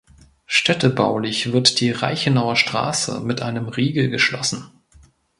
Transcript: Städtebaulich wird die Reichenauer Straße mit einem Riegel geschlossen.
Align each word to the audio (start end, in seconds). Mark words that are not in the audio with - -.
Städtebaulich 0.47 1.53
wird 1.53 1.79
die 1.79 1.91
Reichenauer 1.91 2.55
Straße 2.55 3.19
mit 3.19 3.43
einem 3.43 3.67
Riegel 3.67 4.09
geschlossen. 4.09 4.67